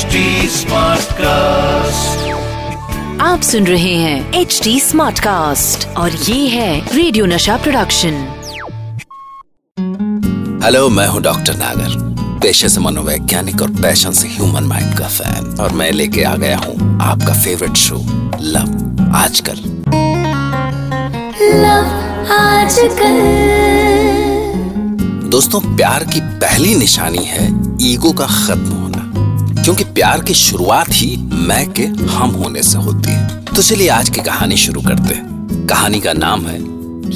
[0.00, 0.20] HD
[1.14, 2.28] cast
[3.20, 8.14] आप सुन रहे हैं एच डी स्मार्ट कास्ट और ये है रेडियो नशा प्रोडक्शन
[10.64, 11.98] हेलो मैं हूँ डॉक्टर नागर
[12.40, 16.58] पेशे से मनोवैज्ञानिक और पैशन से ह्यूमन माइंड का फ़ैन और मैं लेके आ गया
[16.58, 17.96] हूँ आपका फेवरेट शो
[18.40, 19.58] लव आजकल।
[25.30, 27.48] दोस्तों प्यार की पहली निशानी है
[27.82, 28.89] ईगो का खत्म होना।
[29.70, 34.08] क्योंकि प्यार की शुरुआत ही मैं के हम होने से होती है। तो चलिए आज
[34.08, 36.56] की कहानी शुरू करते हैं। कहानी का नाम है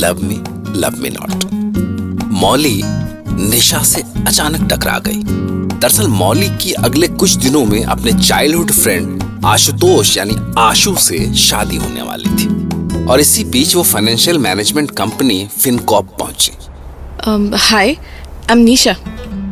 [0.00, 0.36] love me
[0.80, 5.22] love me not Molly Nisha से अचानक टकरा गई।
[5.72, 11.76] दरअसल मौली की अगले कुछ दिनों में अपने चाइल्डहुड फ्रेंड आशुतोष, यानी आशु से शादी
[11.76, 16.52] होने वाली थी। और इसी बीच वो फाइनेंशियल मैनेजमेंट कंपनी फिनकॉप पहुँची।
[17.58, 17.96] हाय आई
[18.50, 18.96] एम निशा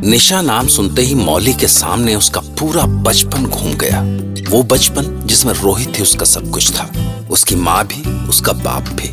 [0.05, 4.01] निशा नाम सुनते ही मौली के सामने उसका पूरा बचपन घूम गया।
[4.49, 6.89] वो बचपन जिसमें रोहित ही उसका सब कुछ था।
[7.31, 9.09] उसकी माँ भी, उसका बाप भी।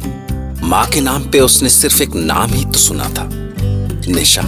[0.68, 3.28] माँ के नाम पे उसने सिर्फ़ एक नाम ही तो सुना था,
[4.08, 4.42] निशा।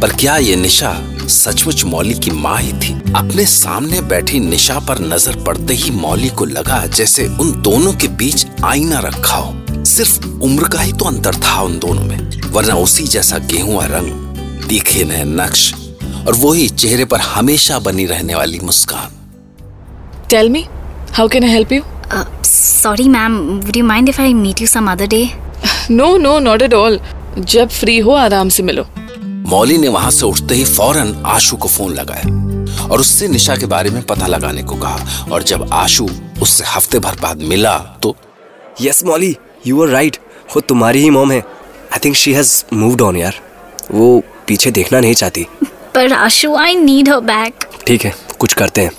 [0.00, 0.92] पर क्या ये निशा
[1.28, 2.94] सचमुच मौली की माँ ही थी?
[3.16, 8.08] अपने सामने बैठी निशा पर नज़र पड़ते ही मौली को लगा जैसे उन दोनों के
[8.08, 12.74] बीच आईना रखा हो। सिर्फ़ उम्र का ही तो अंतर था उन दोनों में, वरना
[12.76, 14.26] उसी जैसा गेहूँ रंग
[14.68, 15.72] तीखे नए नक्श
[16.26, 19.16] और वही चेहरे पर हमेशा बनी रहने वाली मुस्कान।
[20.30, 20.64] Tell me
[21.16, 21.82] how can I help you
[22.48, 23.34] sorry, ma'am.
[23.64, 25.24] Would you mind if I meet you some other day?
[25.90, 26.98] No no not at all
[27.38, 28.84] जब फ्री हो आराम से मिलो।
[29.48, 33.66] मौली ने वहाँ से उठते ही फ़ौरन आशु को फ़ोन लगाया और उससे निशा के
[33.66, 36.08] बारे में पता लगाने को कहा और जब आशु
[36.42, 38.14] उससे हफ़्ते भर बाद मिला तो
[38.82, 40.16] yes Molly you are right
[40.54, 43.40] वो तुम्हारी ही मॉम है। I think she has moved on यार।
[43.92, 45.46] वो पीछे देखना नहीं चाहती।
[45.94, 48.90] पर Ashu I need her back ठीक है कुछ करते हैं।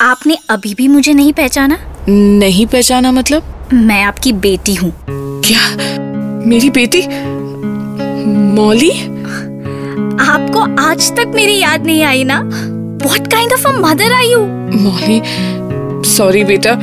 [0.00, 1.78] आपने अभी भी मुझे नहीं पहचाना?
[2.08, 3.68] नहीं पहचाना मतलब?
[3.72, 4.92] मैं आपकी बेटी हूँ।
[5.44, 5.68] क्या?
[6.48, 7.02] मेरी बेटी?
[8.54, 8.90] मौली?
[10.20, 12.40] आपको आज तक मेरी याद नहीं आई ना?
[13.04, 14.42] What kind of a mother are you?
[14.82, 15.20] Molly
[16.08, 16.74] sorry बेटा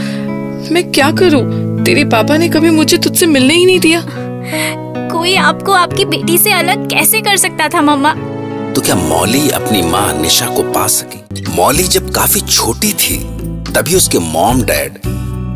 [0.74, 1.44] मैं क्या करूँ?
[1.84, 4.02] तेरे पापा ने कभी मुझे तुझसे मिलने ही नहीं दिया।
[5.22, 8.14] कोई आपको आपकी बेटी से अलग कैसे कर सकता था मम्मा?
[8.74, 11.44] तो क्या मौली अपनी माँ निशा को पा सकी?
[11.50, 13.18] मौली जब काफ़ी छोटी थी
[13.72, 14.98] तभी उसके मॉम डैड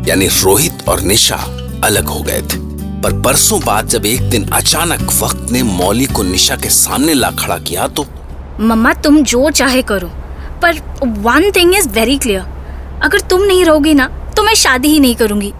[0.08, 1.36] यानी रोहित और निशा
[1.84, 2.58] अलग हो गए थे।
[3.02, 7.30] पर बरसों बाद जब एक दिन अचानक वक्त ने मौली को निशा के सामने ला
[7.38, 8.06] खड़ा किया तो
[8.60, 10.12] मम्मा तुम जो चाहे करो
[10.62, 10.80] पर
[11.22, 14.06] one thing is very clear अगर तुम नहीं रहोगी ना
[14.36, 15.52] तो मैं शादी ही नहीं करूँगी।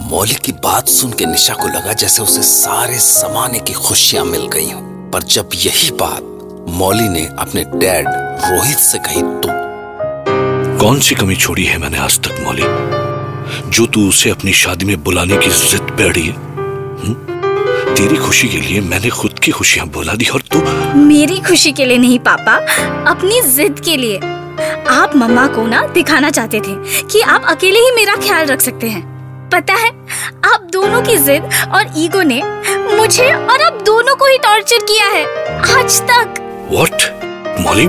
[0.00, 4.46] मौली की बात सुन के निशा को लगा जैसे उसे सारे जमाने की खुशियाँ मिल
[4.46, 6.22] गई हों। पर जब यही बात
[6.68, 8.08] मौली ने अपने डैड
[8.44, 9.48] रोहित से कही तो
[10.78, 12.62] कौन सी कमी छोड़ी है मैंने आज तक मौली?
[13.70, 16.36] जो तू उसे अपनी शादी में बुलाने की जिद पे अड़ी है?
[17.94, 20.62] तेरी खुशी के लिए मैंने खुद की खुशियाँ बुला दी और तू
[20.98, 22.56] मेरी खुशी के लिए नहीं पापा।
[23.10, 24.18] अपनी जिद के लिए।
[24.88, 28.88] आप मम्मा को ना दिखाना चाहते थे कि आप अकेले ही मेरा ख्याल रख सकते
[28.88, 29.17] हैं।
[29.52, 29.88] पता है
[30.44, 31.44] आप दोनों की जिद
[31.74, 32.42] और ईगो ने
[32.96, 35.24] मुझे और आप दोनों को ही टॉर्चर किया है।
[35.78, 36.34] आज तक।
[36.72, 37.86] What Molly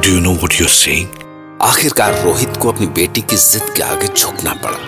[0.00, 3.82] do you know what you are saying आखिरकार रोहित को अपनी बेटी की जिद के
[3.82, 4.78] आगे झुकना पड़ा।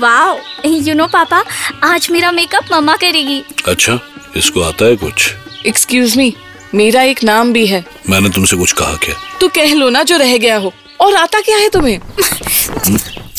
[0.00, 1.44] वाओ यू नो पापा
[1.84, 3.98] आज मेरा मेकअप मम्मा करेगी। अच्छा
[4.36, 5.32] इसको आता है कुछ?
[5.66, 6.34] एक्सक्यूज मी
[6.74, 9.14] मेरा एक नाम भी है। मैंने तुमसे कुछ कहा क्या?
[9.40, 12.00] तो कह लो ना जो रह गया हो। और आता क्या है तुम्हें?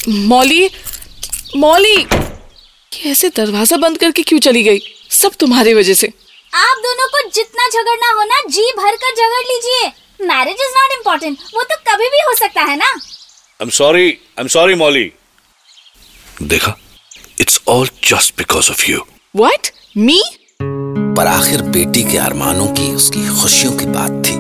[0.28, 0.70] मौली
[1.58, 2.06] मौली
[2.92, 4.80] ऐसे दरवाज़ा बंद करके क्यों चली गई?
[5.12, 6.08] सब तुम्हारी वजह से।
[6.54, 9.88] आप दोनों को जितना झगड़ना हो ना जी भर कर झगड़ लीजिए।
[10.28, 12.86] मैरिज इज़ नॉट इम्पोर्टेंट वो तो कभी भी हो सकता है ना?
[12.86, 15.12] I am sorry I am sorry Molly.
[16.44, 16.76] देखा
[17.42, 19.06] it's all just because of you
[19.36, 20.22] what me
[20.62, 24.39] पर आखिर बेटी के अरमानों की उसकी खुशियों की बात थी।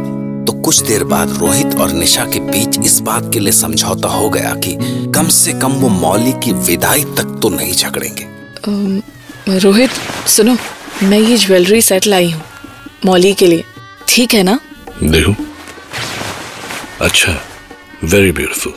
[0.70, 4.54] कुछ देर बाद रोहित और निशा के बीच इस बात के लिए समझौता हो गया
[4.56, 4.76] कि
[5.16, 9.92] कम से कम वो मौली की विदाई तक तो नहीं झगड़ेंगे। रोहित
[10.30, 10.56] सुनो
[11.04, 12.42] मैं ये ज्वेलरी सेट लाई हूँ
[13.06, 13.64] मौली के लिए।
[14.08, 14.60] ठीक है ना?
[15.04, 15.34] देखो
[17.06, 17.34] अच्छा
[18.04, 18.74] very beautiful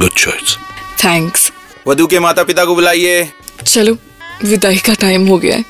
[0.00, 0.56] good choice
[1.04, 1.50] thanks
[1.86, 3.28] वधु के माता पिता को बुलाइए।
[3.66, 3.96] चलो
[4.44, 5.64] विदाई का टाइम हो गया है।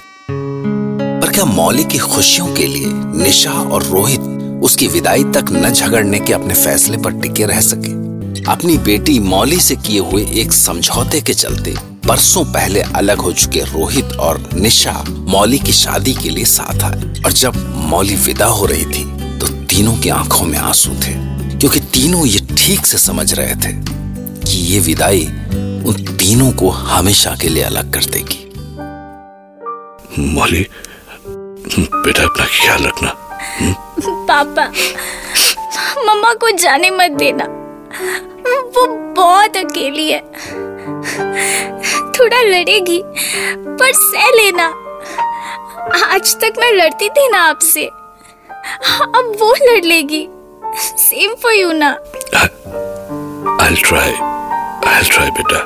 [1.21, 2.93] पर क्या मौली की खुशियों के लिए
[3.25, 4.31] निशा और रोहित
[4.65, 7.91] उसकी विदाई तक न झगड़ने के अपने फैसले पर टिके रह सके।
[8.45, 11.75] अपनी बेटी मौली से किए हुए एक समझौते के चलते
[12.07, 17.23] बरसों पहले अलग हो चुके रोहित और निशा मौली की शादी के लिए साथ आए।
[17.25, 17.57] और जब
[17.91, 19.05] मौली विदा हो रही थी
[19.39, 21.13] तो तीनों की आँखों में आँसू थे,
[21.59, 23.73] क्योंकि तीनों ये ठीक से समझ रहे थे
[24.43, 25.25] कि ये विदाई
[25.87, 28.41] उन तीनों को हमेशा के लिए अलग कर देगी।
[30.35, 30.67] मौली,
[31.79, 33.17] बेटा, अपना ख्याल रखना।
[34.01, 34.65] पापा
[36.05, 37.45] मम्मा को जाने मत देना।
[38.55, 40.21] वो बहुत अकेली है।
[42.13, 43.03] थोड़ा लड़ेगी
[43.59, 44.67] पर सह लेना।
[46.15, 47.85] आज तक मैं लड़ती थी ना आपसे।
[49.01, 50.29] अब वो लड़ लेगी।
[50.81, 51.99] सेम फॉर यू ना।
[53.57, 54.09] I'll try.
[54.95, 55.59] I'll try बेटा।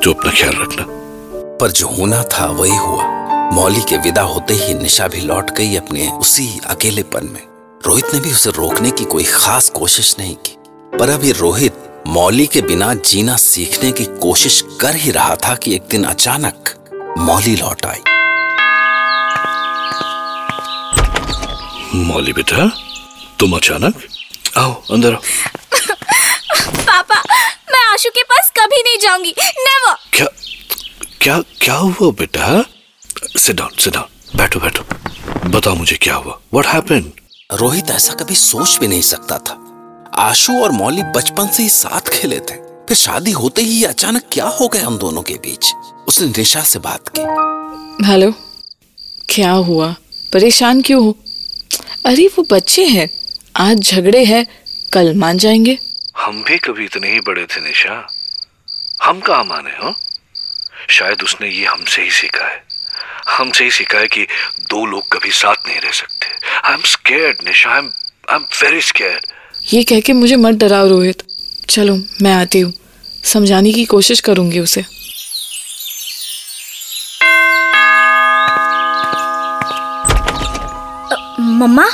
[0.00, 0.84] तो अपना ख्याल रखना।
[1.60, 3.04] पर जो होना था वही हुआ।
[3.52, 7.55] मौली के विदा होते ही निशा भी लौट गई अपने उसी अकेलेपन में।
[7.86, 10.54] रोहित ने भी उसे रोकने की कोई खास कोशिश नहीं की
[10.98, 15.74] पर अभी रोहित मौली के बिना जीना सीखने की कोशिश कर ही रहा था कि
[15.74, 16.72] एक दिन अचानक
[17.18, 18.00] मौली लौट आई।
[22.04, 22.66] मौली बेटा
[23.40, 24.02] तुम अचानक?
[24.56, 25.20] आओ अंदर आओ।
[26.80, 27.22] पापा
[27.72, 30.26] मैं आशु के पास कभी नहीं जाऊँगी। नेवर क्या
[31.20, 32.64] क्या क्या हुआ बेटा?
[33.36, 37.12] सिट डाउन सिट डाउन बैठो बैठो। बताओ मुझे क्या हुआ। व्हाट हैपेंड
[37.52, 39.54] रोहित ऐसा कभी सोच भी नहीं सकता था।
[40.14, 42.54] आशु और मौली बचपन से ही साथ खेले थे।
[42.88, 45.72] फिर शादी होते ही अचानक क्या हो गया हम दोनों के बीच?
[46.08, 47.22] उसने निशा से बात की।
[48.06, 48.32] हेलो
[49.30, 49.94] क्या हुआ?
[50.32, 51.18] परेशान क्यों हो?
[52.06, 53.10] अरे वो बच्चे हैं।
[53.56, 54.46] आज झगड़े हैं।
[54.92, 55.78] कल मान जाएँगे।
[56.16, 58.08] हम भी कभी इतने ही बड़े थे निशा।
[59.02, 59.94] हम कहा माने हो?
[60.88, 62.65] शायद उसने ये हमसे ही सीखा है।
[63.26, 64.26] हमसे ही सीखा है कि
[64.70, 66.26] दो लोग कभी साथ नहीं रह सकते।
[66.64, 67.90] I am scared Nisha I am
[68.30, 69.26] I am very scared
[69.74, 71.22] ये कह के मुझे मत डराओ रोहित।
[71.70, 72.72] चलो मैं आती हूँ।
[73.24, 74.84] समझाने की कोशिश करूँगी उसे।
[81.40, 81.86] मम्मा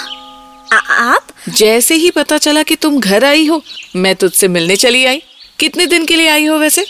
[0.92, 1.26] आप?
[1.48, 3.62] जैसे ही पता चला कि तुम घर आई हो
[3.96, 5.22] मैं तुझसे मिलने चली आई।
[5.60, 6.84] कितने दिन के लिए आई हो वैसे?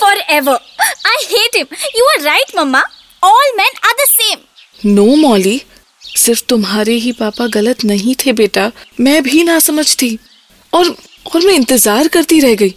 [0.30, 0.58] Forever
[1.06, 2.82] I hate him you are right mamma.
[3.26, 5.60] All man are the same no Molly
[6.16, 8.70] सिर्फ़ तुम्हारे ही पापा गलत नहीं थे बेटा।
[9.00, 10.18] मैं भी ना समझ थी
[10.72, 10.88] और
[11.34, 12.74] और मैं इंतज़ार करती रह गई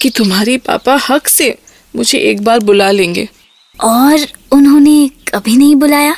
[0.00, 1.54] कि तुम्हारे पापा हक से
[1.94, 3.28] मुझे एक बार बुला लेंगे।
[3.80, 6.16] और उन्होंने कभी नहीं बुलाया?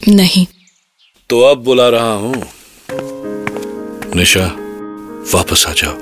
[0.00, 0.46] नहीं।
[1.30, 2.34] तो अब बुला रहा हूँ।
[4.16, 4.46] निशा
[5.34, 5.94] वापस आ जाओ।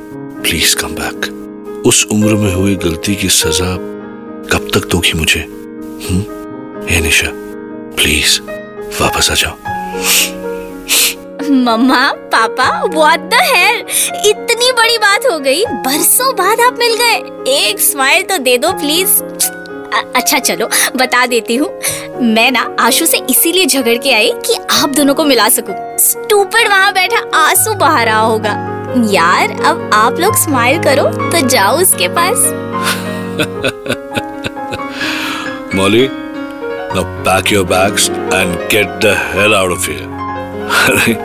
[0.42, 3.74] प्लीज़ कम बैक उस उम्र में हुई गलती की सजा
[4.52, 5.40] कब तक दोगी मुझे?
[5.40, 6.22] हम्म?
[6.88, 7.26] हे निशा
[7.96, 8.40] प्लीज़
[9.00, 9.56] वापस आ जाओ।
[11.64, 12.00] मम्मा
[12.32, 13.78] पापा व्हाट द हेल
[14.26, 17.16] इतनी बड़ी बात हो गई बरसों बाद आप मिल गए।
[17.54, 19.22] एक स्माइल तो दे दो प्लीज़
[20.16, 21.68] अच्छा चलो बता देती हूँ।
[22.34, 26.68] मैं ना आशु से इसीलिए झगड़ के आई कि आप दोनों को मिला सकूँ। स्टूपिड
[26.68, 28.52] वहाँ बैठा आँसू बहा रहा होगा।
[29.10, 32.38] यार अब आप लोग स्माइल करो तो जाओ उसके पास।
[35.74, 36.08] मौली
[36.94, 40.08] now pack your bags and get the hell out of here.
[40.68, 41.16] अरे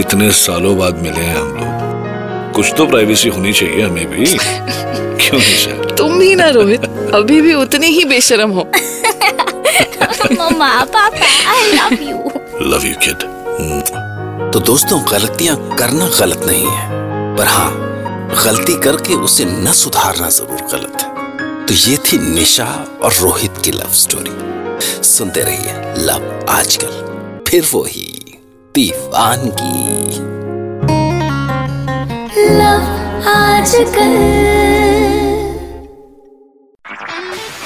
[0.00, 5.38] इतने सालों बाद मिले हैं हम लोग। कुछ तो प्राइवेसी होनी चाहिए हमें भी। क्यों
[5.38, 8.64] निशा तुम भी ना रोहित अभी भी उतने ही बेशरम हो।
[10.32, 12.16] Mamma papa I love you
[12.70, 13.18] love you kid
[14.52, 16.84] तो दोस्तों गलतियाँ करना गलत नहीं है।
[17.36, 17.70] पर हाँ
[18.44, 22.66] गलती करके उसे न सुधारना ज़रूर गलत है। तो ये थी निशा
[23.02, 24.30] और रोहित की लव स्टोरी
[24.82, 28.38] सुनते रहिए लव आजकल फिर वो ही
[28.74, 30.36] दीवानगी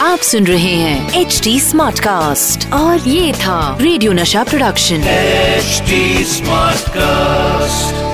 [0.01, 6.25] आप सुन रहे हैं एच डी स्मार्ट कास्ट और ये था रेडियो नशा प्रोडक्शन। HD
[6.25, 8.10] smart Smartcast.